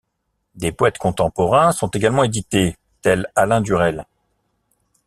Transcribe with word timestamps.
Des 0.55 0.71
poètes 0.71 0.97
contemporains 0.97 1.71
sont 1.71 1.89
également 1.89 2.23
édités 2.23 2.75
tel 3.03 3.27
Alain 3.35 3.61
Durel. 3.61 4.07